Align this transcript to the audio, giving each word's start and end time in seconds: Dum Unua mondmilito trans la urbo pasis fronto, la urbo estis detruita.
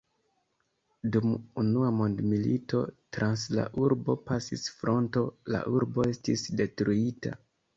Dum 1.15 1.33
Unua 1.63 1.91
mondmilito 1.97 2.81
trans 3.17 3.43
la 3.59 3.67
urbo 3.83 4.17
pasis 4.31 4.65
fronto, 4.81 5.25
la 5.57 5.63
urbo 5.77 6.09
estis 6.15 6.49
detruita. 6.63 7.39